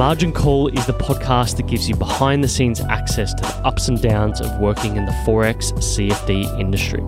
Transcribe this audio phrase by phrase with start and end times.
[0.00, 3.88] Margin Call is the podcast that gives you behind the scenes access to the ups
[3.88, 7.02] and downs of working in the Forex CFD industry.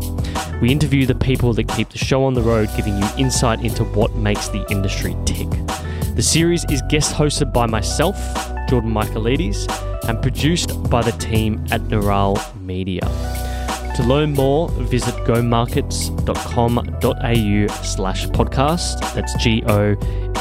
[0.60, 3.82] We interview the people that keep the show on the road, giving you insight into
[3.82, 5.48] what makes the industry tick.
[6.16, 8.18] The series is guest hosted by myself,
[8.68, 9.66] Jordan Michaelides,
[10.06, 13.00] and produced by the team at Neural Media.
[13.96, 19.14] To learn more, visit gomarkets.com.au slash podcast.
[19.14, 19.96] That's G O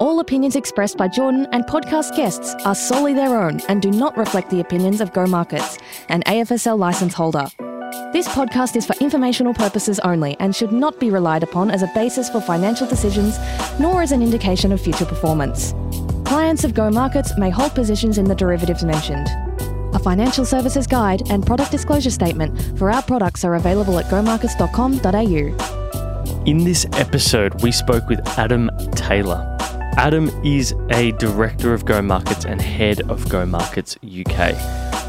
[0.00, 4.16] All opinions expressed by Jordan and podcast guests are solely their own and do not
[4.16, 5.78] reflect the opinions of Go Markets,
[6.08, 7.46] an AFSL license holder.
[8.12, 11.90] This podcast is for informational purposes only and should not be relied upon as a
[11.94, 13.38] basis for financial decisions,
[13.78, 15.74] nor as an indication of future performance.
[16.24, 19.28] Clients of Go Markets may hold positions in the derivatives mentioned.
[19.94, 26.44] A financial services guide and product disclosure statement for our products are available at gomarkets.com.au.
[26.46, 29.53] In this episode, we spoke with Adam Taylor.
[29.96, 34.54] Adam is a director of Go Markets and head of Go Markets UK.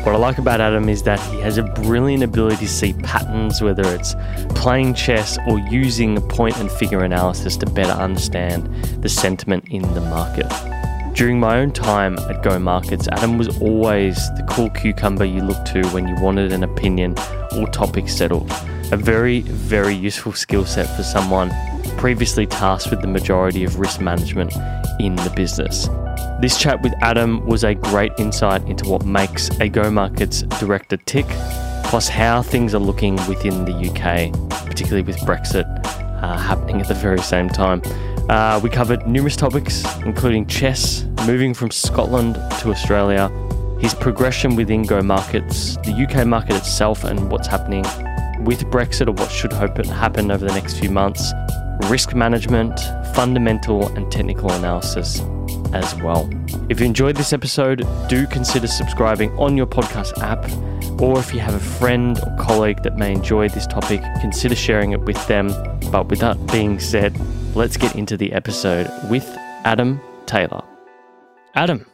[0.05, 3.61] What I like about Adam is that he has a brilliant ability to see patterns,
[3.61, 4.15] whether it's
[4.49, 8.67] playing chess or using point and figure analysis to better understand
[9.01, 10.47] the sentiment in the market.
[11.15, 15.65] During my own time at Go Markets, Adam was always the cool cucumber you looked
[15.67, 17.15] to when you wanted an opinion
[17.57, 18.51] or topic settled.
[18.91, 21.49] A very, very useful skill set for someone
[21.97, 24.53] previously tasked with the majority of risk management
[24.99, 25.89] in the business.
[26.41, 30.97] This chat with Adam was a great insight into what makes a Go Markets director
[30.97, 31.25] tick,
[31.85, 34.31] plus how things are looking within the UK,
[34.65, 35.65] particularly with Brexit
[36.23, 37.81] uh, happening at the very same time.
[38.29, 43.29] Uh, we covered numerous topics, including chess, moving from Scotland to Australia,
[43.79, 47.83] his progression within Go Markets, the UK market itself, and what's happening
[48.43, 51.31] with Brexit or what should hope happen over the next few months,
[51.89, 52.79] risk management,
[53.13, 55.21] fundamental and technical analysis
[55.73, 56.29] as well.
[56.69, 60.49] If you enjoyed this episode, do consider subscribing on your podcast app,
[61.01, 64.91] or if you have a friend or colleague that may enjoy this topic, consider sharing
[64.93, 65.49] it with them.
[65.91, 67.19] But with that being said,
[67.55, 69.25] let's get into the episode with
[69.65, 70.63] Adam Taylor.
[71.55, 71.85] Adam,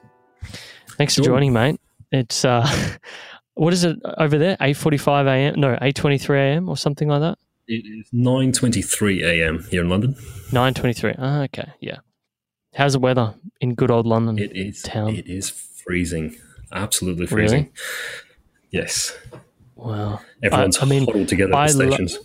[0.98, 1.80] thanks for joining, mate.
[2.12, 2.68] It's uh,
[3.56, 4.58] what is it over there?
[4.62, 5.60] Eight forty-five a.m.
[5.60, 6.70] No, eight twenty-three a.m.
[6.70, 7.38] or something like that.
[7.72, 9.64] It is nine twenty-three a.m.
[9.70, 10.18] here in London.
[10.52, 11.16] Nine twenty-three.
[11.18, 12.00] Ah, okay, yeah.
[12.76, 14.38] How's the weather in good old London?
[14.38, 15.16] It is town.
[15.16, 16.36] It is freezing.
[16.74, 17.64] Absolutely freezing.
[17.64, 17.72] Really?
[18.72, 19.18] Yes.
[19.76, 20.20] Wow.
[20.44, 22.20] Everyone's I, I mean, huddled together at the stations.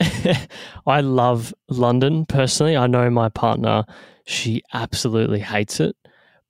[0.86, 2.76] I love London personally.
[2.76, 3.84] I know my partner;
[4.24, 5.96] she absolutely hates it.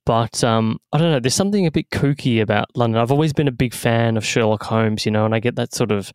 [0.05, 1.19] But um, I don't know.
[1.19, 3.01] There's something a bit kooky about London.
[3.01, 5.73] I've always been a big fan of Sherlock Holmes, you know, and I get that
[5.73, 6.13] sort of,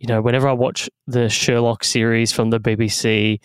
[0.00, 3.38] you know, whenever I watch the Sherlock series from the BBC,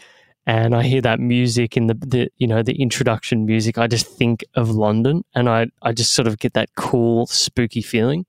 [0.48, 4.08] and I hear that music in the, the you know the introduction music, I just
[4.08, 8.26] think of London, and I I just sort of get that cool spooky feeling.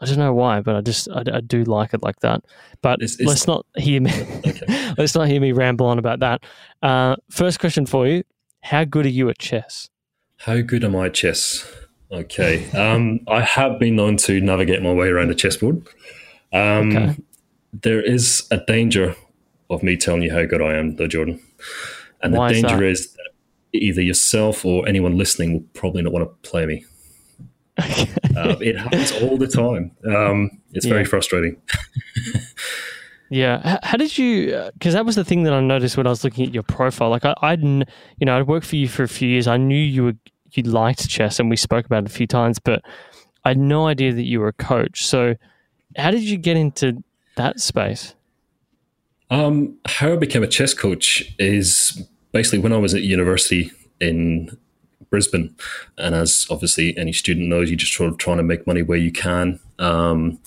[0.00, 2.44] I don't know why, but I just I, I do like it like that.
[2.82, 4.12] But Is- is- let's not hear me
[4.46, 4.94] Okay.
[4.98, 6.44] let's not hear me ramble on about that.
[6.82, 8.22] Uh, first question for you:
[8.62, 9.88] How good are you at chess?
[10.38, 11.66] How good am I at chess?
[12.12, 12.70] Okay.
[12.72, 15.78] Um, I have been known to navigate my way around a chessboard.
[16.52, 17.16] Um, Okay.
[17.82, 19.16] There is a danger
[19.70, 21.40] of me telling you how good I am, though, Jordan.
[22.22, 23.30] And Why the danger is that
[23.72, 26.84] either yourself or anyone listening will probably not want to play me.
[27.78, 27.84] Uh,
[28.60, 29.90] it happens all the time.
[30.06, 31.08] Um, it's very Yeah.
[31.08, 31.56] frustrating.
[33.30, 33.78] Yeah.
[33.82, 34.70] How did you?
[34.74, 37.10] Because that was the thing that I noticed when I was looking at your profile.
[37.10, 37.84] Like I, I'd, you
[38.22, 39.46] know, I'd worked for you for a few years.
[39.48, 40.12] I knew you were
[40.52, 42.60] you liked chess, and we spoke about it a few times.
[42.60, 42.82] But
[43.44, 45.04] I had no idea that you were a coach.
[45.04, 45.34] So,
[45.96, 47.02] how did you get into
[47.36, 48.14] that space?
[49.30, 53.70] Um, how I became a chess coach is basically when I was at university
[54.00, 54.56] in
[55.10, 55.54] Brisbane,
[55.96, 58.98] and as obviously any student knows, you're just sort of trying to make money where
[58.98, 59.60] you can.
[59.78, 60.40] Um,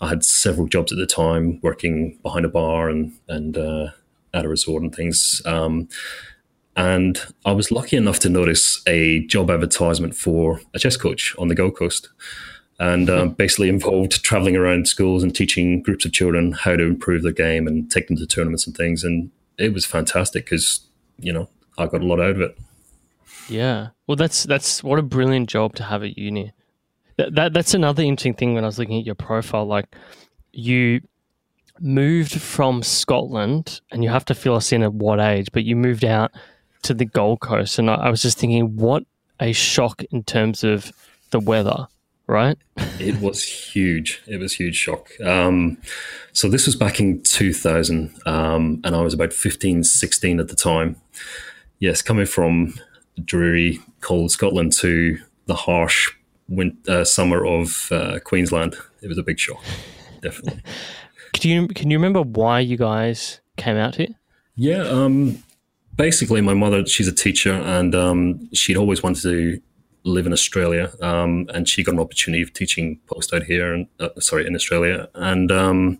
[0.00, 3.88] I had several jobs at the time, working behind a bar and and uh,
[4.32, 5.42] at a resort and things.
[5.44, 5.88] Um,
[6.76, 11.48] and I was lucky enough to notice a job advertisement for a chess coach on
[11.48, 12.08] the Gold Coast
[12.78, 17.22] and um, basically involved traveling around schools and teaching groups of children how to improve
[17.22, 19.04] their game and take them to tournaments and things.
[19.04, 20.80] And it was fantastic because,
[21.18, 21.48] you know,
[21.78, 22.58] I got a lot out of it.
[23.48, 23.88] Yeah.
[24.06, 26.52] Well, that's that's what a brilliant job to have at uni.
[27.16, 29.66] That, that that's another interesting thing when I was looking at your profile.
[29.66, 29.94] Like
[30.52, 31.00] you,
[31.80, 35.76] moved from Scotland, and you have to fill us in at what age, but you
[35.76, 36.32] moved out
[36.82, 39.04] to the Gold Coast, and I, I was just thinking, what
[39.40, 40.92] a shock in terms of
[41.30, 41.86] the weather,
[42.26, 42.56] right?
[42.98, 44.22] it was huge.
[44.26, 45.08] It was huge shock.
[45.20, 45.78] Um,
[46.32, 50.56] so this was back in 2000, um, and I was about 15, 16 at the
[50.56, 50.96] time.
[51.78, 52.74] Yes, coming from
[53.24, 56.10] dreary, cold Scotland to the harsh
[56.48, 59.62] winter, uh, summer of uh, Queensland, it was a big shock.
[60.20, 60.62] Definitely.
[61.34, 64.14] Can you can you remember why you guys came out here?
[64.54, 65.42] Yeah, um,
[65.96, 69.60] basically, my mother she's a teacher, and um, she'd always wanted to
[70.04, 73.86] live in Australia, um, and she got an opportunity of teaching post out here, and
[74.00, 75.98] uh, sorry, in Australia, and um,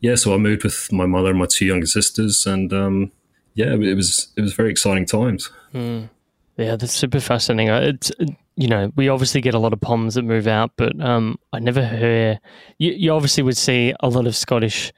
[0.00, 3.12] yeah, so I moved with my mother and my two younger sisters, and um,
[3.54, 5.50] yeah, it was it was very exciting times.
[5.72, 6.10] Mm.
[6.56, 7.68] Yeah, that's super fascinating.
[7.68, 8.10] It's
[8.56, 11.58] you know we obviously get a lot of poms that move out, but um, I
[11.58, 12.40] never hear.
[12.78, 14.92] You, you obviously would see a lot of Scottish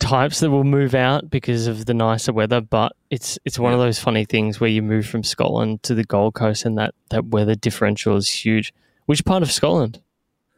[0.00, 3.78] types that will move out because of the nicer weather, but it's it's one yeah.
[3.78, 6.94] of those funny things where you move from Scotland to the Gold Coast and that
[7.10, 8.72] that weather differential is huge.
[9.06, 10.00] Which part of Scotland?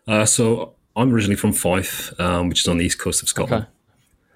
[0.07, 3.65] Uh, so I'm originally from Fife, um, which is on the east coast of Scotland.
[3.65, 3.73] Okay.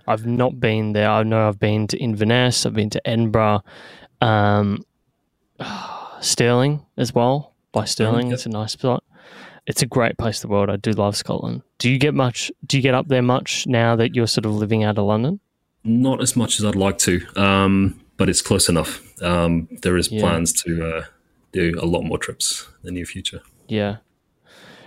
[0.07, 1.09] I've not been there.
[1.09, 2.67] I know I've been to Inverness.
[2.67, 3.63] I've been to Edinburgh,
[4.21, 4.85] um,
[6.21, 7.55] Stirling as well.
[7.73, 9.05] By Stirling, it's a nice spot
[9.67, 10.71] it's a great place in the world.
[10.71, 11.63] I do love Scotland.
[11.79, 12.51] Do you get much?
[12.67, 15.41] Do you get up there much now that you're sort of living out of London?
[15.85, 19.03] Not as much as I'd like to, um, but it's close enough.
[19.23, 20.21] Um, there is yeah.
[20.21, 21.05] plans to uh,
[21.53, 23.41] do a lot more trips in the near future.
[23.69, 23.97] Yeah.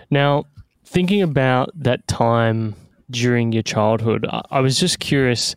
[0.09, 0.45] Now,
[0.85, 2.75] thinking about that time
[3.09, 5.55] during your childhood, I, was just curious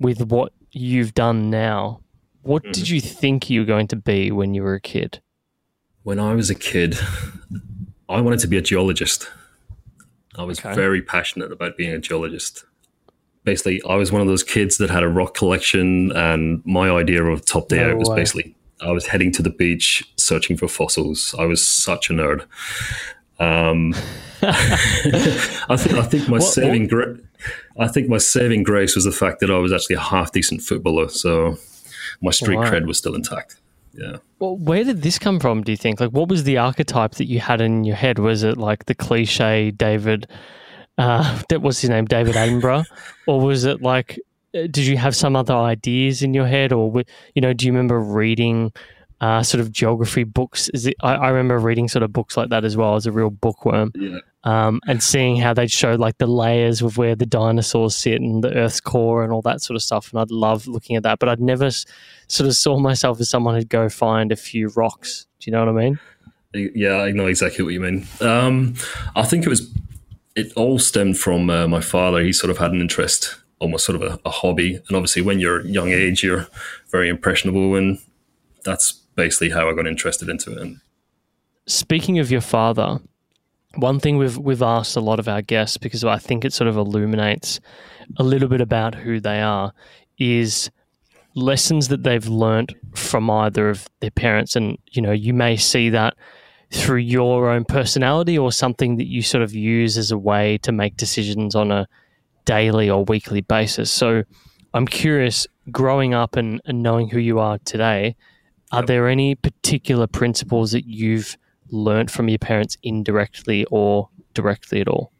[0.00, 2.00] with what you've done now.
[2.42, 2.72] What mm.
[2.72, 5.20] did you think you were going to be when you were a kid?
[6.04, 6.96] When I was a kid,
[8.08, 9.28] I wanted to be a geologist.
[10.36, 10.74] I was okay.
[10.74, 12.64] very passionate about being a geologist.
[13.44, 17.24] Basically, I was one of those kids that had a rock collection, and my idea
[17.24, 18.16] of top day no out was way.
[18.16, 21.34] basically I was heading to the beach searching for fossils.
[21.38, 22.42] I was such a nerd.
[23.40, 23.94] Um,
[24.42, 27.18] I think I think my what, saving gra-
[27.78, 30.62] I think my saving grace was the fact that I was actually a half decent
[30.62, 31.58] footballer, so
[32.20, 33.56] my street cred was still intact
[33.92, 34.16] yeah.
[34.38, 35.62] Well, where did this come from?
[35.62, 36.00] Do you think?
[36.00, 38.18] Like, what was the archetype that you had in your head?
[38.18, 40.26] Was it like the cliche David?
[40.96, 42.84] Uh, that was his name, David Attenborough,
[43.26, 44.18] or was it like?
[44.54, 47.02] Uh, did you have some other ideas in your head, or
[47.34, 48.72] you know, do you remember reading?
[49.20, 50.68] Uh, sort of geography books.
[50.68, 50.94] Is it?
[51.02, 53.90] I, I, remember reading sort of books like that as well as a real bookworm.
[53.96, 58.18] Yeah um, and seeing how they show like the layers of where the dinosaurs sit
[58.22, 60.10] and the Earth's core and all that sort of stuff.
[60.10, 61.84] And I'd love looking at that, but I'd never s-
[62.28, 65.26] sort of saw myself as someone who'd go find a few rocks.
[65.38, 66.00] Do you know what I mean?
[66.54, 68.06] Yeah, I know exactly what you mean.
[68.22, 68.74] Um,
[69.14, 69.70] I think it was
[70.34, 72.22] it all stemmed from uh, my father.
[72.22, 75.40] He sort of had an interest, almost sort of a, a hobby, and obviously when
[75.40, 76.46] you're young age, you're
[76.90, 77.98] very impressionable, and
[78.64, 80.58] that's basically how I got interested into it.
[80.62, 80.80] And
[81.66, 83.00] speaking of your father,
[83.74, 86.68] one thing we've we've asked a lot of our guests because I think it sort
[86.68, 87.60] of illuminates
[88.16, 89.72] a little bit about who they are
[90.18, 90.70] is
[91.34, 94.56] lessons that they've learned from either of their parents.
[94.56, 96.14] And you know you may see that
[96.70, 100.72] through your own personality or something that you sort of use as a way to
[100.72, 101.88] make decisions on a
[102.44, 103.90] daily or weekly basis.
[103.90, 104.24] So
[104.74, 108.16] i'm curious growing up and, and knowing who you are today
[108.70, 111.36] are there any particular principles that you've
[111.70, 115.12] learnt from your parents indirectly or directly at all?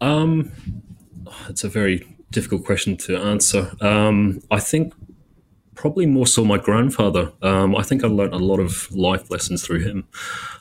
[0.00, 0.52] Um,
[1.48, 3.72] it's a very difficult question to answer.
[3.80, 4.94] Um, I think
[5.74, 7.32] probably more so my grandfather.
[7.42, 10.06] Um, I think I learned a lot of life lessons through him.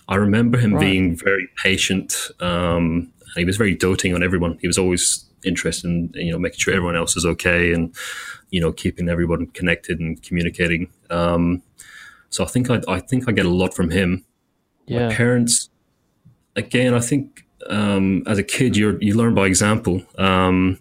[0.07, 0.81] I remember him right.
[0.81, 2.15] being very patient.
[2.39, 4.57] Um, he was very doting on everyone.
[4.61, 7.95] He was always interested in you know making sure everyone else is okay and
[8.51, 10.89] you know keeping everyone connected and communicating.
[11.09, 11.63] Um,
[12.29, 14.25] so I think I, I think I get a lot from him.
[14.91, 15.07] Yeah.
[15.07, 15.69] My parents,
[16.55, 20.03] again, I think um, as a kid, you you learn by example.
[20.17, 20.79] Um,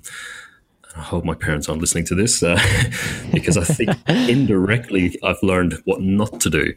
[0.97, 2.61] I hope my parents aren't listening to this uh,
[3.33, 6.75] because I think indirectly I've learned what not to do.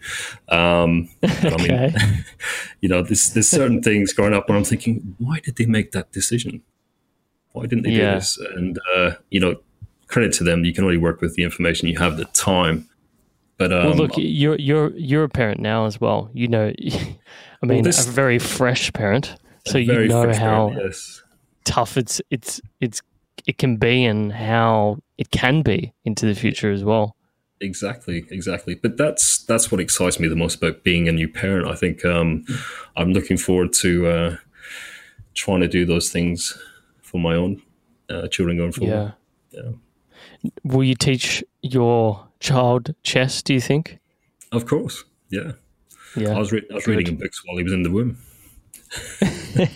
[0.50, 1.50] Um, okay.
[1.50, 2.26] I mean,
[2.82, 5.92] you know, there's, there's certain things growing up where I'm thinking, why did they make
[5.92, 6.62] that decision?
[7.54, 8.14] Why didn't they yeah.
[8.14, 8.38] do this?
[8.38, 9.56] And, uh, you know,
[10.08, 12.88] credit to them, you can only work with the information you have at the time.
[13.58, 16.30] But um, well, look, you're you're you're a parent now as well.
[16.34, 20.82] You know, I mean, well, this, a very fresh parent, so you know how parent,
[20.86, 21.22] yes.
[21.66, 23.02] tough it's it's it's
[23.46, 27.16] it can be and how it can be into the future as well.
[27.62, 28.76] Exactly, exactly.
[28.76, 31.68] But that's that's what excites me the most about being a new parent.
[31.68, 32.46] I think um,
[32.98, 34.38] I'm looking forward to uh,
[35.34, 36.58] trying to do those things
[37.02, 37.62] for my own
[38.10, 39.16] uh, children going forward.
[39.52, 39.62] Yeah.
[39.64, 39.72] Yeah.
[40.64, 43.42] Will you teach your child chess?
[43.42, 44.00] Do you think?
[44.52, 45.04] Of course.
[45.30, 45.54] Yeah.
[46.16, 46.36] Yeah.
[46.36, 48.18] I was, re- I was reading books while he was in the womb.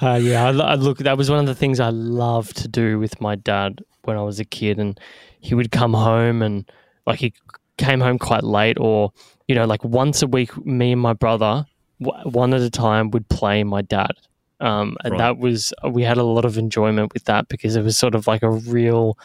[0.00, 0.98] Uh, yeah, I, I look.
[0.98, 4.22] That was one of the things I loved to do with my dad when I
[4.22, 4.98] was a kid, and
[5.40, 6.70] he would come home and
[7.06, 7.32] like he
[7.78, 9.12] came home quite late, or
[9.48, 11.64] you know, like once a week, me and my brother,
[12.00, 14.10] w- one at a time, would play my dad,
[14.62, 15.18] um, and Right.
[15.18, 18.26] that was we had a lot of enjoyment with that because it was sort of
[18.26, 19.18] like a real,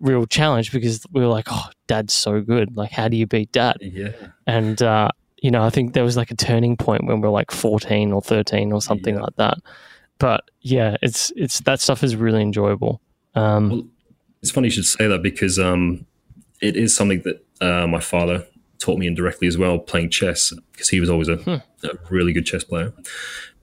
[0.00, 2.76] real challenge because we were like, oh, dad's so good.
[2.76, 3.76] Like, how do you beat dad?
[3.80, 4.12] Yeah.
[4.46, 5.08] and uh,
[5.42, 8.12] you know, I think there was like a turning point when we were like fourteen
[8.12, 9.22] or thirteen or something Yeah.
[9.22, 9.58] like that.
[10.18, 13.00] But yeah, it's it's that stuff is really enjoyable.
[13.34, 13.86] Um, Well,
[14.42, 16.06] it's funny you should say that because um,
[16.62, 18.46] it is something that uh, my father
[18.78, 21.38] taught me indirectly as well, playing chess, because he was always a,
[21.84, 22.92] a really good chess player.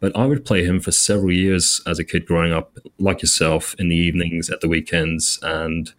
[0.04, 3.74] But I would play him for several years as a kid growing up, like yourself,
[3.80, 5.94] in the evenings, at the weekends, and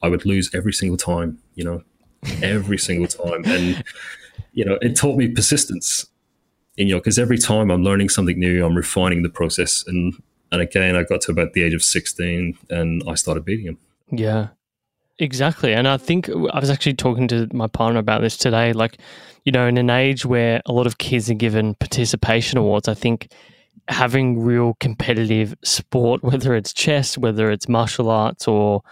[0.00, 1.82] I would lose every single time, you know,
[2.44, 3.42] every single time.
[3.44, 3.82] And,
[4.52, 6.06] you know, it taught me persistence,
[6.76, 9.82] you know, because every time I'm learning something new, I'm refining the process.
[9.84, 10.14] And,
[10.52, 13.78] and again, I got to about the age of 16 and I started beating him.
[14.12, 14.50] yeah,
[15.18, 15.72] exactly.
[15.72, 18.72] And I think I was actually talking to my partner about this today.
[18.72, 18.98] Like,
[19.44, 22.94] you know, in an age where a lot of kids are given participation awards, I
[22.94, 23.32] think
[23.88, 28.82] having real competitive sport, whether it's chess, whether it's martial arts or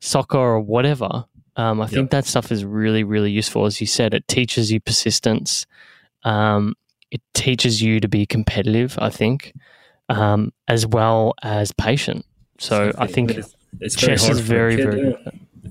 [0.00, 1.24] soccer or whatever,
[1.56, 3.64] um, I think that stuff is really, really useful.
[3.64, 5.66] As you said, it teaches you persistence.
[6.24, 6.74] Um,
[7.10, 9.54] it teaches you to be competitive, I think,
[10.08, 12.26] um, as well as patient.
[12.58, 15.16] So I think it's, it's chess is very, very.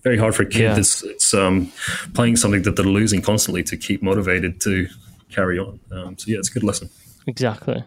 [0.02, 0.74] Very hard for a kid Yeah.
[0.74, 1.72] that's it's um,
[2.14, 4.88] playing something that they're losing constantly to keep motivated to
[5.32, 5.80] carry on.
[5.92, 6.90] Um, so yeah, it's a good lesson.
[7.28, 7.84] Exactly.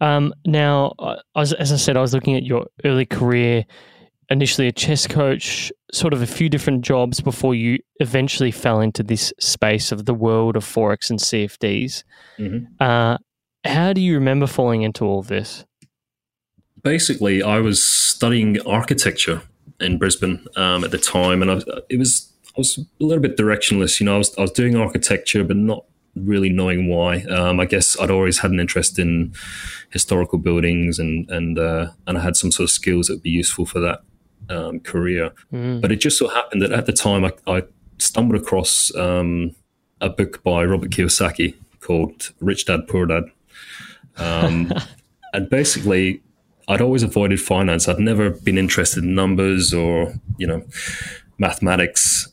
[0.00, 3.64] Um, now, I I as I said, I was looking at your early career.
[4.30, 9.02] Initially, a chess coach, sort of a few different jobs before you eventually fell into
[9.02, 12.04] this space of the world of forex and CFDs.
[12.38, 12.66] Mhm.
[12.80, 13.18] Uh,
[13.64, 15.66] how do you remember falling into all of this?
[16.82, 19.42] Basically, I was studying architecture
[19.84, 23.36] in Brisbane um, at the time, and I it was I was a little bit
[23.36, 24.00] directionless.
[24.00, 25.84] You know, I was I was doing architecture, but not
[26.16, 27.22] really knowing why.
[27.24, 29.34] Um, I guess I'd always had an interest in
[29.90, 33.30] historical buildings, and and uh, and I had some sort of skills that would be
[33.30, 34.00] useful for that
[34.48, 35.32] um, career.
[35.52, 35.80] Mm.
[35.80, 37.62] But it just so happened that at the time I, I
[37.98, 39.54] stumbled across um,
[40.00, 43.24] a book by Robert Kiyosaki called Rich Dad Poor Dad.
[44.16, 44.72] Um,
[45.32, 46.22] and basically,
[46.68, 47.88] I'd always avoided finance.
[47.88, 50.64] I'd never been interested in numbers or, you know,
[51.38, 52.28] mathematics,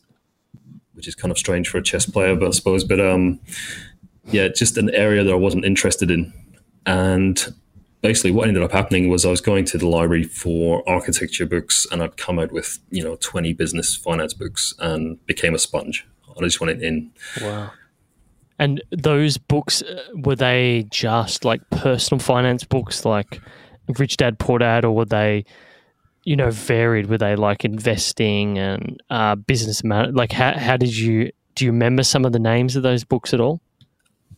[0.94, 2.84] which is kind of strange for a chess player, but I suppose.
[2.84, 3.40] But um,
[4.26, 6.34] yeah, just an area that I wasn't interested in.
[6.86, 7.54] And
[8.02, 11.86] basically what ended up happening was I was going to the library for architecture books
[11.92, 16.06] and I'd come out with, you know, 20 business finance books and became a sponge.
[16.36, 17.12] I just wanted in.
[17.42, 17.72] Wow.
[18.58, 23.42] And those books, uh, were they just like personal finance books like
[23.98, 25.46] Rich Dad Poor Dad, or were they,
[26.24, 27.08] you know, varied?
[27.08, 30.14] Were they like investing and uh, business man?
[30.14, 33.34] Like, how, how did you, do you remember some of the names of those books
[33.34, 33.62] at all?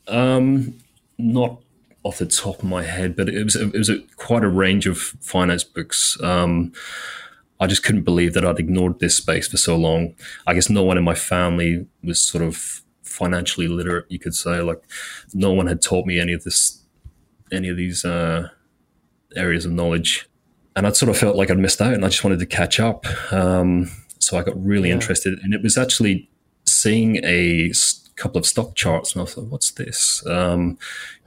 [0.08, 0.76] Um,
[1.18, 1.62] not
[2.04, 4.86] off the top of my head, but it was it was a, quite a range
[4.86, 6.18] of finance books.
[6.22, 6.74] Um,
[7.60, 10.16] I just couldn't believe that I'd ignored this space for so long.
[10.46, 14.06] I guess no one in my family was sort of financially literate.
[14.10, 14.82] You could say like
[15.34, 16.84] no one had taught me any of this,
[17.52, 18.50] any of these uh,
[19.36, 20.28] areas of knowledge,
[20.76, 22.80] and I'd sort of felt like I'd missed out, and I just wanted to catch
[22.80, 23.06] up.
[23.32, 24.96] Um, so I got really Yeah.
[24.96, 26.30] interested, and it was actually
[26.66, 27.72] seeing a
[28.16, 30.78] couple of stock charts, and I thought, "What's this?" Um,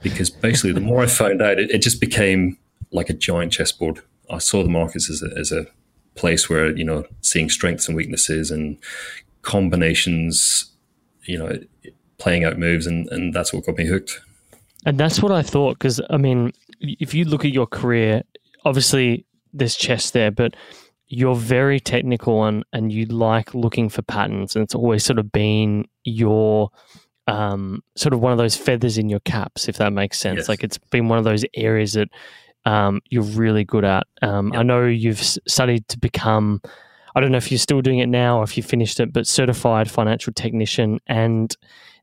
[0.01, 2.57] because basically, the more I found out, it, it just became
[2.91, 3.99] like a giant chessboard.
[4.29, 5.67] I saw the markets as a, as a
[6.15, 8.77] place where you know seeing strengths and weaknesses and
[9.41, 10.71] combinations,
[11.23, 11.59] you know,
[12.17, 14.19] playing out moves, and and that's what got me hooked.
[14.85, 15.79] And that's what I thought.
[15.79, 18.23] Because, I mean, if you look at your career,
[18.65, 20.55] obviously there's chess there, but
[21.07, 24.55] you're very technical and, and you like looking for patterns.
[24.55, 26.69] And it's always sort of been your
[27.27, 30.37] um, sort of one of those feathers in your caps, if that makes sense.
[30.37, 30.49] Yes.
[30.49, 32.09] Like it's been one of those areas that
[32.65, 34.05] um, you're really good at.
[34.21, 36.61] Um, I know you've studied to become,
[37.15, 39.27] I don't know if you're still doing it now or if you finished it, but
[39.27, 41.55] certified financial technician and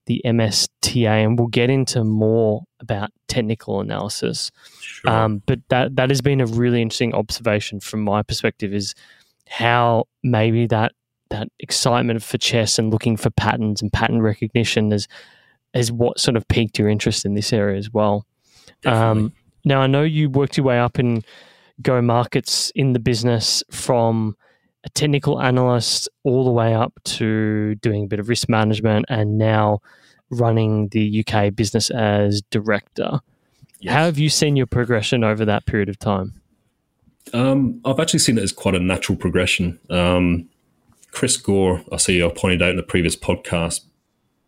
[0.06, 1.24] the MSTA.
[1.24, 4.50] And we'll get into more about technical analysis.
[4.80, 5.10] Sure.
[5.10, 8.94] Um, but that that has been a really interesting observation from my perspective is
[9.48, 10.92] how maybe that
[11.30, 15.08] that excitement for chess and looking for patterns and pattern recognition is
[15.74, 18.24] is what sort of piqued your interest in this area as well.
[18.86, 19.32] Um,
[19.64, 21.24] now I know you worked your way up in
[21.82, 24.36] Go Markets in the business from
[24.84, 29.38] a technical analyst all the way up to doing a bit of risk management and
[29.38, 29.80] now
[30.30, 33.20] running the UK business as director.
[33.80, 33.94] Yes.
[33.94, 36.40] How have you seen your progression over that period of time?
[37.32, 39.78] Um, I've actually seen it as quite a natural progression.
[39.90, 40.48] Um,
[41.10, 43.80] Chris Gore, I see I pointed out in the previous podcast,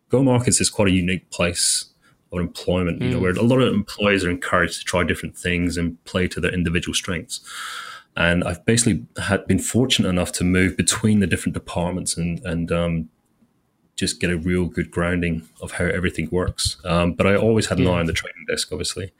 [0.08, 1.86] Go Markets is quite a unique place
[2.32, 3.12] of employment, you mm.
[3.12, 6.40] know, where a lot of employees are encouraged to try different things and play to
[6.40, 7.40] their individual strengths.
[8.16, 12.72] And I've basically had been fortunate enough to move between the different departments and and
[12.72, 13.08] um,
[13.96, 16.76] just get a real good grounding of how everything works.
[16.84, 17.90] Um, but I always had an yeah.
[17.92, 19.12] eye on the trading desk, obviously.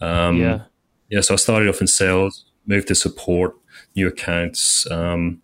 [0.00, 0.62] Um, yeah.
[1.08, 1.20] Yeah.
[1.20, 3.54] So I started off in sales, moved to support,
[3.96, 4.90] new accounts.
[4.90, 5.42] Um,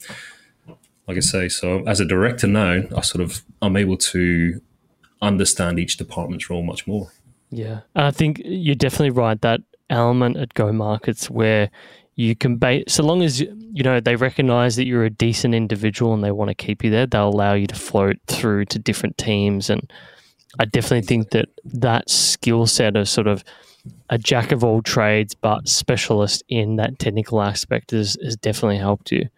[1.07, 4.61] like I say, so as a director now, I sort of I'm able to
[5.23, 7.11] understand each department's role much more.
[7.50, 9.40] Yeah, and I think you're definitely right.
[9.40, 11.71] That element at Go Markets where
[12.18, 16.12] you can base, so long as you know they recognize that you're a decent individual
[16.12, 19.16] and they want to keep you there, they'll allow you to float through to different
[19.18, 19.70] teams.
[19.70, 19.88] And
[20.58, 23.44] I definitely think that that skill set of sort of
[24.10, 29.12] a jack of all trades but specialist in that technical aspect has, has definitely helped
[29.12, 29.28] you.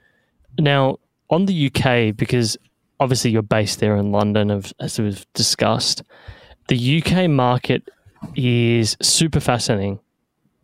[0.59, 2.57] Now, on the UK, because
[2.99, 6.03] obviously you're based there in London, as we've discussed,
[6.69, 7.87] the UK market
[8.35, 10.01] is super fascinating,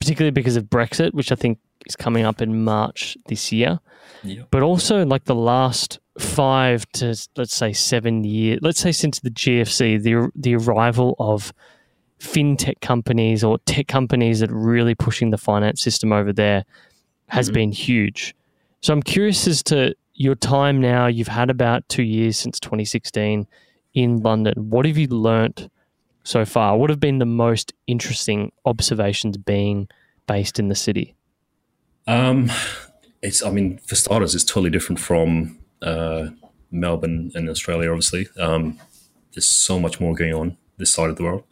[0.00, 3.80] particularly because of Brexit, which I think is coming up in March this year.
[4.50, 9.30] But also, like the last five to let's say seven years, let's say since the
[9.30, 11.52] GFC, the the arrival of
[12.18, 16.64] fintech companies or tech companies that are really pushing the finance system over there
[17.28, 17.54] has mm-hmm.
[17.54, 18.34] been huge.
[18.80, 21.06] So I'm curious as to your time now.
[21.06, 23.46] You've had about two years since 2016
[23.94, 24.54] in London.
[24.70, 25.68] What have you learnt
[26.24, 26.76] so far?
[26.76, 29.88] What have been the most interesting observations being
[30.26, 31.14] based in the city?
[32.06, 32.50] Um,
[33.22, 36.28] it's, I mean, for starters, it's totally different from uh,
[36.70, 38.28] Melbourne and Australia, obviously.
[38.38, 38.78] Um,
[39.34, 41.44] there's so much more going on this side of the world.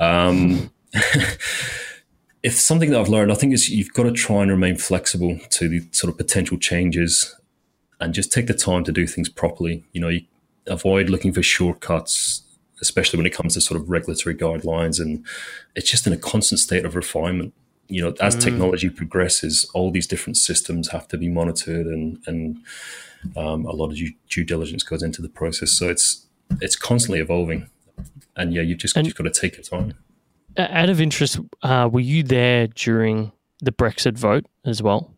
[0.00, 0.70] Um,
[2.42, 5.38] if something that I've learned, I think is you've got to try and remain flexible
[5.50, 7.36] to the sort of potential changes
[8.00, 9.84] and just take the time to do things properly.
[9.92, 10.22] You know, you
[10.66, 12.42] avoid looking for shortcuts,
[12.80, 15.00] especially when it comes to sort of regulatory guidelines.
[15.00, 15.24] And
[15.74, 17.54] it's just in a constant state of refinement
[17.88, 18.42] you know, as mm.
[18.42, 22.58] technology progresses, all these different systems have to be monitored, and and
[23.36, 25.72] um, a lot of due, due, diligence goes into the process.
[25.72, 26.26] So it's
[26.60, 27.68] it's constantly evolving,
[28.36, 29.94] and yeah, you've just, and, you've got to take your time.
[30.56, 35.14] Out of interest, uh, were you there during the Brexit vote as well?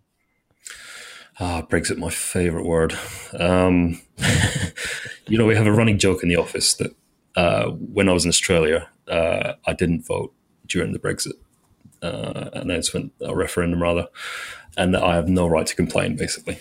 [1.39, 2.95] Ah, Brexit, my favourite word.
[3.39, 4.03] Um,
[5.27, 6.95] you know, we have a running joke in the office that
[7.37, 10.35] uh, when I was in Australia, uh, I didn't vote
[10.67, 11.33] during the Brexit
[12.03, 14.09] uh, announcement a referendum rather,
[14.77, 16.59] and that I have no right to complain, basically.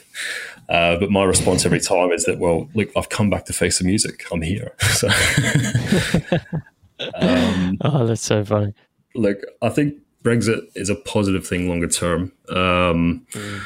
[0.67, 3.79] Uh, but my response every time is that, well, look, I've come back to face
[3.79, 4.25] the music.
[4.31, 4.73] I'm here.
[4.89, 5.07] So,
[7.15, 8.73] um, oh, that's so funny.
[9.15, 12.33] Look, I think Brexit is a positive thing longer term.
[12.49, 13.61] Um, mm.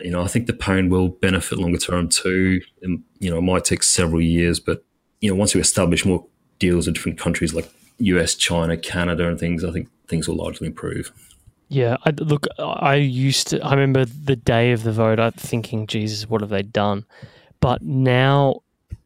[0.00, 2.60] You know, I think the pound will benefit longer term too.
[2.82, 4.84] And, you know, it might take several years, but
[5.20, 6.26] you know, once we establish more
[6.58, 7.70] deals with different countries like
[8.02, 11.12] US, China, Canada, and things, I think things will largely improve.
[11.68, 13.60] Yeah, I, look, I used to.
[13.64, 15.18] I remember the day of the vote.
[15.18, 17.06] I'm thinking, Jesus, what have they done?
[17.60, 18.60] But now,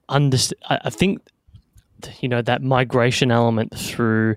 [0.09, 1.22] underst- I think,
[2.20, 4.35] you know, that migration element through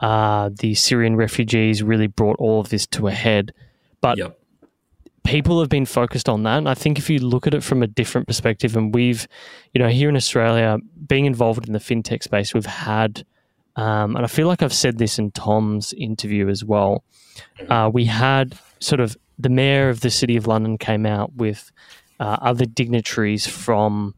[0.00, 3.52] uh, the Syrian refugees really brought all of this to a head.
[4.00, 4.38] But yep.
[5.24, 6.56] people have been focused on that.
[6.58, 9.28] And I think if you look at it from a different perspective, and we've,
[9.74, 13.26] you know, here in Australia, being involved in the fintech space, we've had
[13.76, 17.04] um, and I feel like I've said this in Tom's interview as well.
[17.68, 21.70] Uh, we had sort of the mayor of the city of London came out with
[22.18, 24.14] uh, other dignitaries from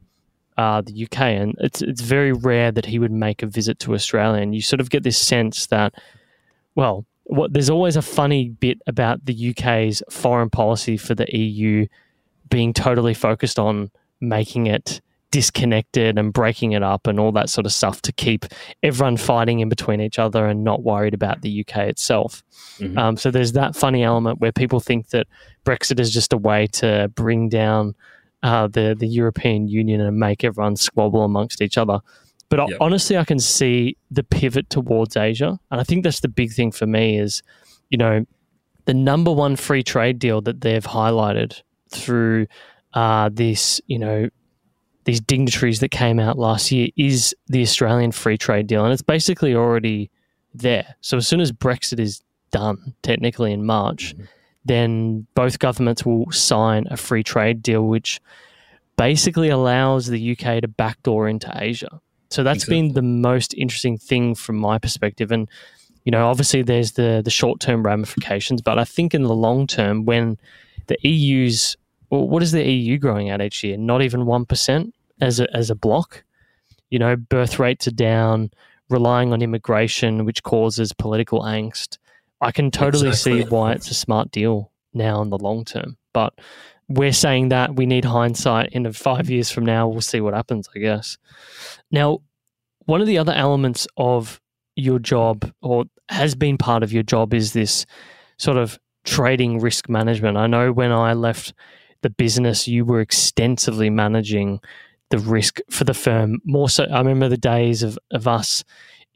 [0.57, 3.95] uh, the UK, and it's it's very rare that he would make a visit to
[3.95, 4.41] Australia.
[4.43, 5.95] And you sort of get this sense that,
[6.75, 11.87] well, what, there's always a funny bit about the UK's foreign policy for the EU
[12.49, 13.91] being totally focused on
[14.21, 18.47] making it disconnected and breaking it up and all that sort of stuff to keep
[18.83, 22.43] everyone fighting in between each other and not worried about the UK itself.
[22.79, 22.99] Mm-hmm.
[22.99, 25.27] Um, so there's that funny element where people think that
[25.65, 27.95] Brexit is just a way to bring down
[28.43, 32.01] uh, the the European Union and make everyone squabble amongst each other.
[32.49, 32.79] But yep.
[32.81, 36.73] honestly, I can see the pivot towards Asia, and I think that's the big thing
[36.73, 37.19] for me.
[37.19, 37.43] Is
[37.91, 38.25] you know
[38.85, 41.61] the number one free trade deal that they've highlighted
[41.91, 42.47] through
[42.95, 44.29] uh, this you know
[45.09, 49.01] these dignitaries that came out last year is the Australian free trade deal, and it's
[49.01, 50.11] basically already
[50.53, 50.97] there.
[51.01, 54.25] So as soon as Brexit is done, technically in March, mm-hmm.
[54.67, 58.21] then both governments will sign a free trade deal, which
[58.99, 62.03] basically allows the UK to backdoor into Asia.
[62.29, 62.83] So that's exactly.
[62.83, 65.33] been the most interesting thing from my perspective.
[65.33, 65.49] And,
[66.05, 69.67] you know, obviously there's the, the short term ramifications, but I think in the long
[69.67, 70.37] term, when
[70.89, 71.79] the EU's,
[72.11, 73.79] well, what is the EU growing at each year?
[73.79, 76.25] Not even 1% as a, as a block.
[76.91, 78.51] You know, birth rates are down,
[78.89, 81.99] relying on immigration, which causes political angst.
[82.41, 83.43] I can totally exactly.
[83.43, 85.97] see why it's a smart deal now in the long term.
[86.13, 86.35] But
[86.89, 89.89] we're saying that we need hindsight in five years from now.
[89.89, 91.19] We'll see what happens, I guess.
[91.91, 92.21] Now,
[92.87, 94.41] one of the other elements of
[94.77, 97.85] your job, or has been part of your job, is this
[98.39, 100.39] sort of trading risk management.
[100.39, 101.53] I know when I left
[102.03, 104.61] the business, you were extensively managing
[105.11, 106.41] the risk for the firm.
[106.45, 108.65] More so, I remember the days of, of us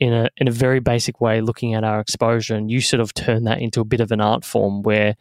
[0.01, 3.15] in a in a very basic way looking at our exposure, and you sort of
[3.15, 5.17] turned that into a bit of an art form where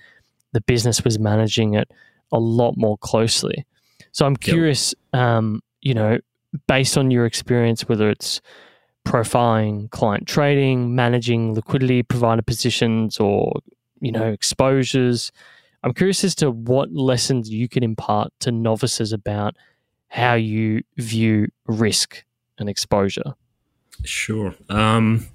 [0.54, 1.92] the business was managing it
[2.32, 3.66] a lot more closely.
[4.12, 5.22] So I'm curious, yep.
[5.22, 6.20] um, you know,
[6.68, 8.42] based on your experience, whether it's
[9.06, 13.60] profiling client trading, managing liquidity provider positions, or
[14.00, 15.32] you know exposures.
[15.84, 19.56] I'm curious as to what lessons you can impart to novices about
[20.12, 22.26] how you view risk
[22.60, 23.34] and exposure.
[24.04, 24.54] Sure.
[24.68, 25.26] Um,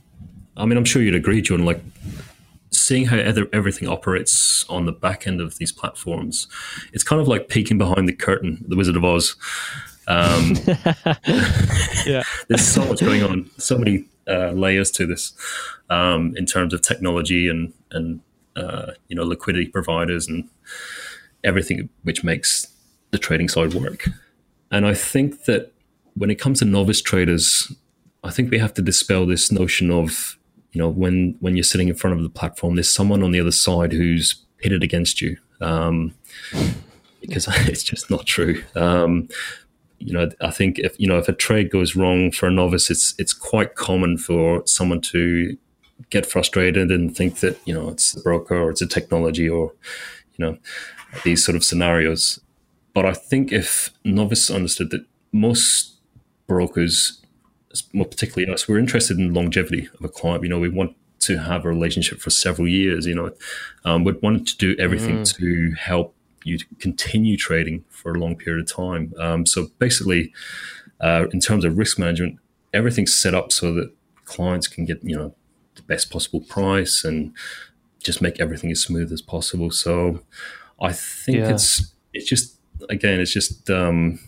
[0.55, 1.65] I mean, I'm sure you'd agree, John.
[1.65, 1.81] Like
[2.71, 6.47] seeing how everything operates on the back end of these platforms,
[6.93, 9.35] it's kind of like peeking behind the curtain, The Wizard of Oz.
[10.09, 10.53] Um,
[12.07, 15.33] yeah, there's so much going on, so many uh, layers to this
[15.89, 18.21] um, in terms of technology and and
[18.57, 20.51] uh, you know liquidity providers and
[21.45, 22.69] everything which makes
[23.11, 24.11] the trading side work.
[24.71, 25.73] And I think that
[26.15, 27.73] when it comes to novice traders,
[28.25, 30.39] I think we have to dispel this notion of
[30.73, 33.41] you know when when you're sitting in front of the platform there's someone on the
[33.41, 36.15] other side who's pitted against you um,
[37.21, 38.63] because it's just not true.
[38.75, 39.29] Um,
[39.99, 42.91] you know i think if you know if a trade goes wrong for a novice
[42.91, 45.57] it's it's quite common for someone to
[46.11, 49.73] get frustrated and think that you know it's the broker or it's a technology or
[50.37, 50.59] you know
[51.25, 52.41] these sort of scenarios
[52.97, 55.97] but i think if novice understood that most
[56.49, 57.21] brokers
[57.93, 60.43] more particularly us, we're interested in longevity of a client.
[60.43, 63.07] You know, we want to have a relationship for several years.
[63.07, 63.31] You know,
[63.85, 65.37] um, we want to do everything mm.
[65.37, 69.13] to help you to continue trading for a long period of time.
[69.19, 70.33] Um, so basically,
[71.01, 72.39] uh, in terms of risk management,
[72.73, 73.93] everything's set up so that
[74.25, 75.35] clients can get you know
[75.75, 77.33] the best possible price and
[78.03, 79.71] just make everything as smooth as possible.
[79.71, 80.21] So
[80.81, 81.51] I think yeah.
[81.51, 82.56] it's it's just
[82.89, 84.19] again it's just um,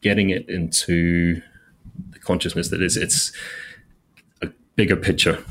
[0.00, 1.40] getting it into
[2.10, 3.32] the consciousness that is it's
[4.42, 5.42] a bigger picture.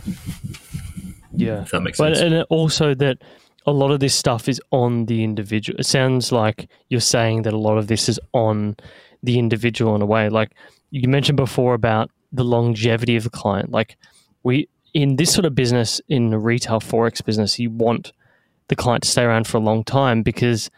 [1.33, 2.33] Yeah, if that makes but, sense.
[2.33, 3.17] And also that
[3.65, 5.79] a lot of this stuff is on the individual.
[5.79, 8.75] It sounds like you're saying that a lot of this is on
[9.23, 10.29] the individual in a way.
[10.29, 10.51] Like
[10.89, 13.71] you mentioned before about the longevity of the client.
[13.71, 13.97] Like
[14.43, 18.11] we in this sort of business, in the retail forex business, you want
[18.67, 20.69] the client to stay around for a long time because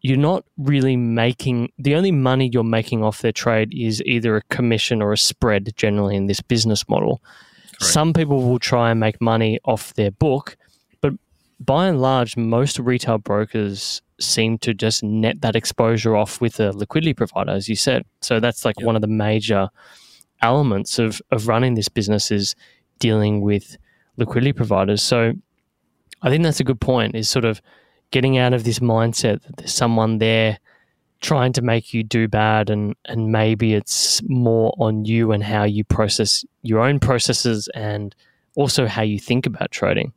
[0.00, 4.42] you're not really making the only money you're making off their trade is either a
[4.42, 7.22] commission or a spread generally in this business model.
[7.66, 7.84] Correct.
[7.84, 10.56] Some people will try and make money off their book,
[11.00, 11.14] but
[11.60, 16.72] by and large, most retail brokers seem to just net that exposure off with a
[16.72, 18.04] liquidity provider, as you said.
[18.20, 18.86] So that's like yep.
[18.86, 19.68] one of the major
[20.42, 22.54] elements of, of running this business is
[22.98, 23.76] dealing with
[24.16, 25.02] liquidity providers.
[25.02, 25.34] So
[26.22, 27.60] I think that's a good point, is sort of
[28.10, 30.58] getting out of this mindset that there's someone there
[31.20, 35.64] trying to make you do bad and and maybe it's more on you and how
[35.64, 38.14] you process your own processes and
[38.54, 40.12] also how you think about trading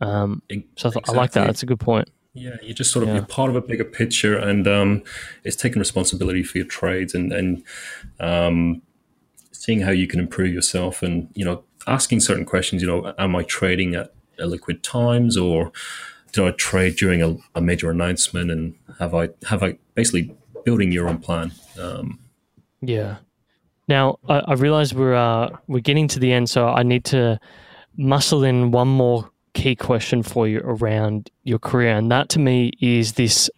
[0.00, 1.14] um, so I, th- exactly.
[1.14, 3.16] I, like that that's a good point yeah you're just sort of yeah.
[3.16, 5.02] you're part of a bigger picture and um,
[5.42, 7.64] it's taking responsibility for your trades and and
[8.20, 8.82] um,
[9.50, 13.34] seeing how you can improve yourself and you know asking certain questions you know am
[13.34, 15.72] i trading at liquid times or
[16.36, 20.92] do I trade during a, a, major announcement, and have I have I basically building
[20.92, 21.50] your own plan?
[21.80, 22.20] Um,
[22.82, 23.16] yeah.
[23.88, 27.40] Now I, I realize we're uh, we're getting to the end, so I need to
[27.96, 32.72] muscle in one more key question for you around your career, and that to me
[32.80, 33.50] is this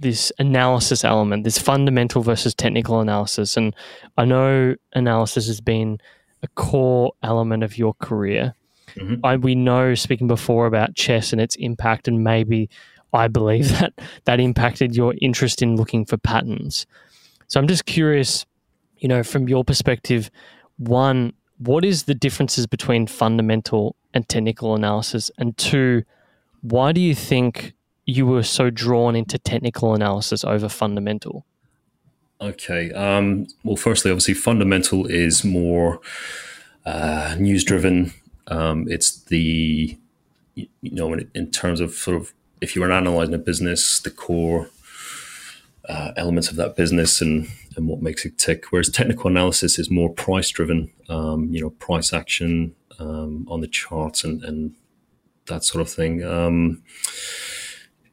[0.00, 3.56] this analysis element, this fundamental versus technical analysis.
[3.56, 3.76] And
[4.16, 6.00] I know analysis has been
[6.42, 8.54] a core element of your career.
[8.96, 9.24] Mm-hmm.
[9.24, 12.68] I, we know, speaking before about chess and its impact, and maybe
[13.12, 13.92] I believe that
[14.24, 16.86] that impacted your interest in looking for patterns.
[17.48, 18.44] So I'm just curious,
[18.98, 20.30] you know, from your perspective,
[20.78, 25.30] one, what is the differences between fundamental and technical analysis?
[25.38, 26.02] And two,
[26.62, 31.46] why do you think you were so drawn into technical analysis over fundamental?
[32.40, 32.92] Okay.
[32.92, 36.00] Um, well, firstly, obviously, fundamental is more
[36.84, 38.12] uh, news driven.
[38.48, 39.96] Um, it's the,
[40.54, 44.10] you know, in, in, terms of sort of if you were analyzing a business, the
[44.10, 44.68] core
[45.88, 48.66] uh, elements of that business and, and what makes it tick.
[48.70, 53.68] Whereas technical analysis is more price driven, um, you know, price action um, on the
[53.68, 54.74] charts and, and
[55.46, 56.24] that sort of thing.
[56.24, 56.82] Um,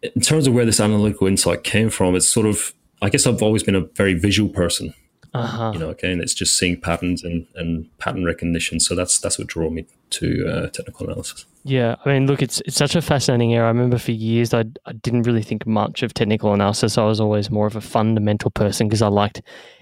[0.01, 3.43] in terms of where this analytical insight came from, it's sort of I guess I've
[3.43, 4.93] always been a very visual person.
[5.33, 5.71] Uh-huh.
[5.73, 8.79] You know, and it's just seeing patterns and, and pattern recognition.
[8.79, 11.45] So that's that's what drew me to uh, technical analysis.
[11.63, 13.65] Yeah, I mean, look, it's it's such a fascinating area.
[13.65, 16.97] I remember for years I I didn't really think much of technical analysis.
[16.97, 19.41] I was always more of a fundamental person because I liked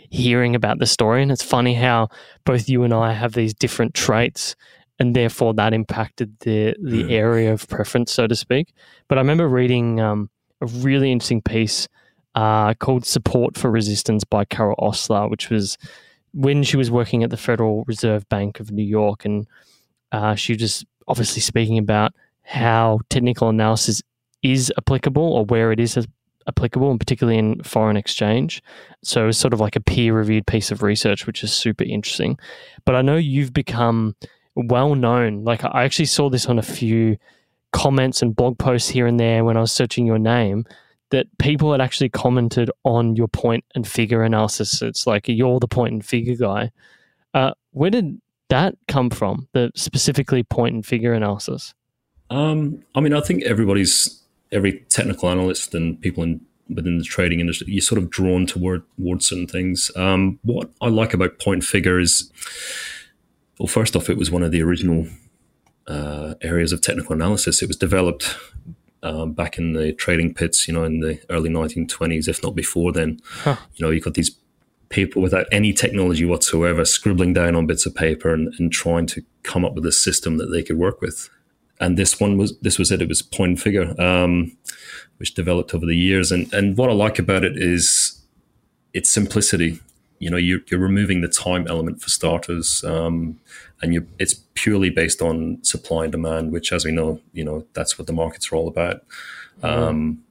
[0.10, 1.22] hearing about the story.
[1.22, 2.10] And it's funny how
[2.46, 4.56] both you and I have these different traits,
[5.00, 7.12] and therefore that impacted the the mm.
[7.12, 8.74] area of preference, so to speak.
[9.10, 10.30] But I remember reading um,
[10.62, 11.90] a really interesting piece
[12.36, 15.78] uh, called Support for Resistance by Carol Osler, which was
[16.34, 19.26] when she was working at the Federal Reserve Bank of New York.
[19.26, 19.48] And
[20.12, 22.14] uh, she was just obviously speaking about
[22.44, 24.02] how technical analysis
[24.42, 25.98] is applicable or where it is
[26.48, 28.64] applicable, and particularly in foreign exchange.
[29.04, 32.38] So it's sort of like a peer reviewed piece of research, which is super interesting.
[32.86, 34.16] But I know you've become
[34.56, 35.44] well known.
[35.44, 37.18] Like I actually saw this on a few
[37.72, 40.66] comments and blog posts here and there when I was searching your name
[41.12, 44.82] that people had actually commented on your point and figure analysis.
[44.82, 46.72] It's like you're the point and figure guy.
[47.34, 48.20] Uh, where did
[48.50, 49.48] that come from?
[49.54, 51.74] The specifically point and figure analysis.
[52.30, 56.42] Um, I mean, I think everybody's every technical analyst and people in
[56.74, 59.92] within the trading industry, you're sort of drawn toward towards certain things.
[59.96, 62.32] Um, what I like about point figure is,
[63.60, 65.08] well, first off, it was one of the original
[65.88, 67.62] uh, areas of technical analysis.
[67.62, 68.38] It was developed
[69.04, 72.92] um, back in the trading pits, you know, in the early 1920s, if not before
[72.92, 73.20] then.
[73.26, 73.58] Huh.
[73.76, 74.36] You know, you got these
[74.90, 79.24] people without any technology whatsoever scribbling down on bits of paper and, and trying to
[79.44, 81.30] come up with a system that they could work with.
[81.80, 83.02] And this one was this was it.
[83.02, 84.56] It was point figure, um,
[85.18, 86.32] which developed over the years.
[86.32, 88.22] And and what I like about it is
[88.94, 89.80] its simplicity.
[90.22, 92.84] You know, you're, you're removing the time element for starters.
[92.84, 93.40] Um,
[93.82, 97.66] and you it's purely based on supply and demand, which, as we know, you know
[97.74, 99.04] that's what the markets are all about.
[99.64, 100.24] Um,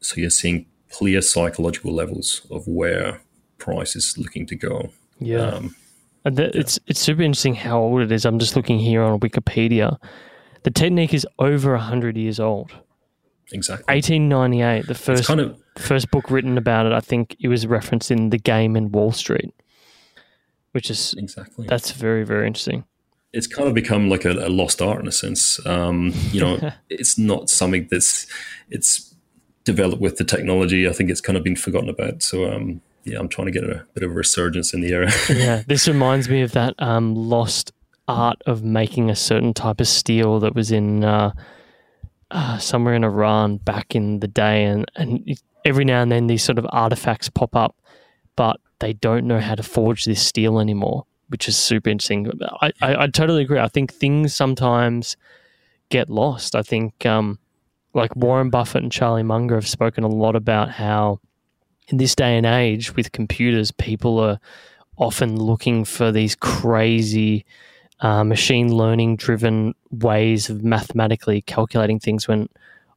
[0.00, 3.20] so you're seeing clear psychological levels of where
[3.58, 4.90] price is looking to go.
[5.18, 5.48] Yeah.
[5.48, 5.76] Um,
[6.24, 6.50] and the, yeah.
[6.54, 8.24] it's it's super interesting how old it is.
[8.24, 9.98] I'm just looking here on Wikipedia.
[10.62, 12.72] The technique is over hundred years old.
[13.52, 13.94] Exactly.
[13.94, 16.92] 1898, the first kind of, first book written about it.
[16.92, 19.54] I think it was referenced in The Game in Wall Street
[20.76, 22.84] which is exactly that's very very interesting.
[23.32, 25.58] It's kind of become like a, a lost art in a sense.
[25.66, 28.26] Um, you know, it's not something that's
[28.68, 29.14] it's
[29.64, 30.86] developed with the technology.
[30.86, 32.22] I think it's kind of been forgotten about.
[32.22, 35.10] So um, yeah, I'm trying to get a bit of a resurgence in the area.
[35.30, 37.72] yeah, this reminds me of that um, lost
[38.06, 41.32] art of making a certain type of steel that was in uh,
[42.30, 46.44] uh, somewhere in Iran back in the day, and and every now and then these
[46.44, 47.76] sort of artifacts pop up,
[48.36, 52.30] but they don't know how to forge this steel anymore, which is super interesting.
[52.62, 53.58] I, I, I totally agree.
[53.58, 55.16] I think things sometimes
[55.88, 56.54] get lost.
[56.54, 57.40] I think um,
[57.94, 61.18] like Warren Buffett and Charlie Munger have spoken a lot about how
[61.88, 64.38] in this day and age with computers, people are
[64.98, 67.44] often looking for these crazy
[68.00, 72.48] uh, machine learning driven ways of mathematically calculating things when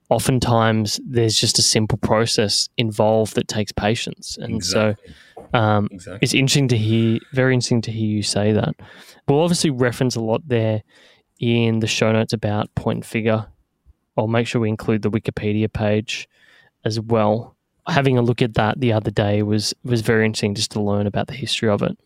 [0.10, 4.38] oftentimes there's just a simple process involved that takes patience.
[4.38, 5.13] And exactly.
[5.38, 6.19] so um, exactly.
[6.22, 8.76] it's interesting to hear, very interesting to hear you say that.
[9.28, 10.84] We'll obviously reference a lot there
[11.39, 13.45] in the show notes about point and figure.
[14.17, 16.28] I'll make sure we include the Wikipedia page
[16.84, 17.56] as well.
[17.88, 21.08] Having a look at that the other day was was very interesting just to learn
[21.08, 21.98] about the history of it.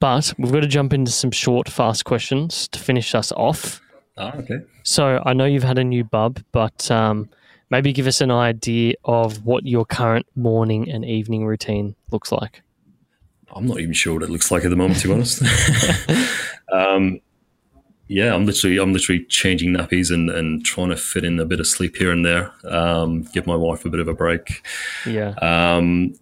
[0.00, 3.80] But we've got to jump into some short, fast questions to finish us off.
[4.16, 4.60] Oh, okay.
[4.82, 7.28] So I know you've had a new bub, but um,
[7.70, 12.62] maybe give us an idea of what your current morning and evening routine looks like.
[13.54, 15.42] I'm not even sure what it looks like at the moment, to be honest.
[16.72, 17.20] um,
[18.08, 21.60] yeah, I'm literally I'm literally changing nappies and, and trying to fit in a bit
[21.60, 22.52] of sleep here and there.
[22.64, 24.64] Um, give my wife a bit of a break.
[25.06, 25.34] Yeah.
[25.40, 26.14] Um,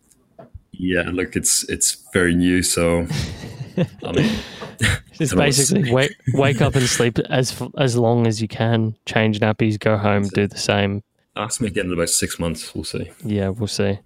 [0.72, 3.06] yeah, look, it's it's very new, so
[4.04, 4.38] I mean,
[5.12, 8.96] just basically wake wake up and sleep as as long as you can.
[9.06, 11.02] Change nappies, go home, do the same.
[11.36, 12.74] Ask me again in about six months.
[12.74, 13.10] We'll see.
[13.24, 13.98] Yeah, we'll see.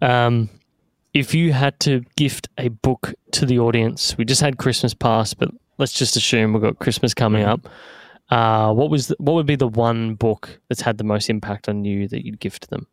[0.00, 0.50] Um,
[1.14, 5.38] if you had to gift a book to the audience, we just had Christmas past,
[5.38, 7.68] but let's just assume we've got Christmas coming up.
[8.30, 11.68] Uh, what was the, what would be the one book that's had the most impact
[11.68, 12.86] on you that you'd gift them?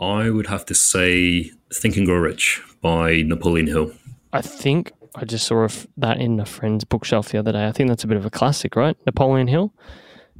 [0.00, 3.92] I would have to say Think and Grow Rich by Napoleon Hill.
[4.32, 7.66] I think I just saw that in a friend's bookshelf the other day.
[7.66, 8.96] I think that's a bit of a classic, right?
[9.06, 9.72] Napoleon Hill.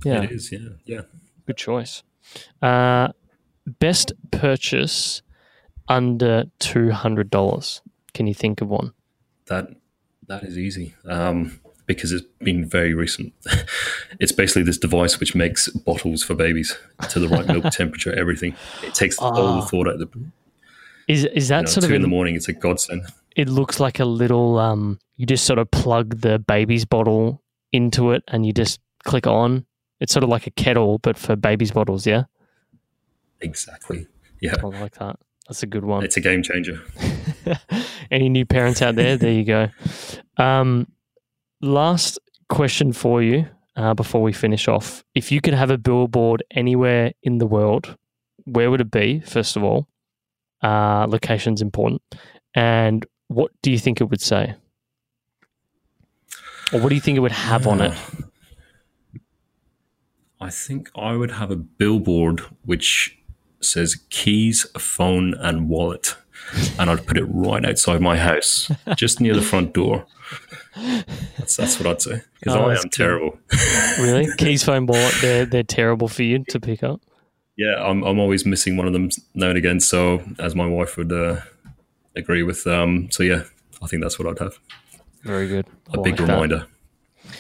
[0.05, 0.51] Yeah, it is.
[0.51, 1.03] Yeah, yeah.
[1.47, 2.03] Good choice.
[2.61, 3.09] Uh,
[3.67, 5.23] best purchase
[5.89, 7.83] under two hundred dollars.
[8.15, 8.93] Can you think of one?
[9.47, 9.69] That
[10.29, 10.95] that is easy.
[11.05, 13.33] Um, because it's been very recent.
[14.21, 16.77] it's basically this device which makes bottles for babies
[17.11, 18.55] to the right milk temperature, everything.
[18.83, 19.61] It takes all the ah.
[19.63, 20.21] thought out of the.
[21.09, 22.35] Is is that you know, sort two of in the morning?
[22.37, 23.07] It's a godsend.
[23.37, 24.59] It looks like a little.
[24.59, 27.43] Um, you just sort of plug the baby's bottle
[27.73, 29.67] into it, and you just click on.
[30.01, 32.07] It's sort of like a kettle, but for baby's bottles.
[32.07, 32.25] Yeah.
[33.41, 34.07] Exactly.
[34.41, 34.55] Yeah.
[34.63, 35.19] I like that.
[35.49, 36.05] That's a good one.
[36.05, 36.81] It's a game changer.
[38.11, 39.17] Any new parents out there?
[39.17, 39.69] There you go.
[40.37, 40.89] Um,
[41.61, 42.19] last
[42.49, 45.05] question for you uh, before we finish off.
[45.15, 47.97] If you could have a billboard anywhere in the world,
[48.45, 49.89] where would it be, first of all?
[50.63, 52.03] Uh, location's important.
[52.55, 54.55] And what do you think it would say?
[56.73, 57.99] Or what do you think it would have on it?
[60.41, 63.17] I think I would have a billboard which
[63.61, 66.17] says keys, phone, and wallet.
[66.79, 70.05] And I'd put it right outside my house, just near the front door.
[71.39, 73.39] That's that's what I'd say because oh, I am terrible.
[73.99, 77.01] really, keys, phone, wallet, they're they're terrible for you to pick up.
[77.57, 79.79] Yeah, I'm I'm always missing one of them now and again.
[79.81, 81.41] So as my wife would uh,
[82.17, 83.45] agree with, um, so yeah,
[83.83, 84.59] I think that's what I'd have.
[85.23, 85.67] Very good.
[85.93, 86.67] A big reminder.
[87.25, 87.37] That.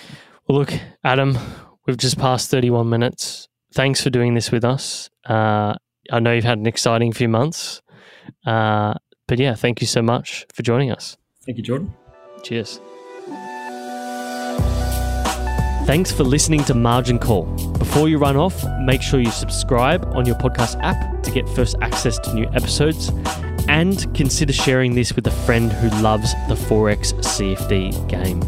[0.48, 0.72] Well, look,
[1.04, 1.38] Adam,
[1.86, 3.48] we've just passed 31 minutes.
[3.74, 5.08] Thanks for doing this with us.
[5.24, 5.74] Uh,
[6.10, 7.80] I know you've had an exciting few months,
[8.46, 8.94] uh,
[9.26, 11.16] but yeah, thank you so much for joining us.
[11.44, 11.94] Thank you, Jordan.
[12.42, 12.80] Cheers.
[15.86, 17.44] Thanks for listening to Margin Call.
[17.78, 21.76] Before you run off, make sure you subscribe on your podcast app to get first
[21.82, 23.10] access to new episodes
[23.68, 28.40] and consider sharing this with a friend who loves the Forex CFD game.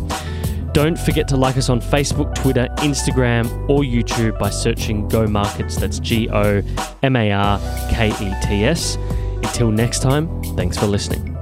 [0.73, 5.77] Don't forget to like us on Facebook, Twitter, Instagram, or YouTube by searching Go Markets.
[5.77, 6.63] That's G O
[7.03, 8.97] M A R K E T S.
[9.37, 11.35] Until next time, thanks for listening.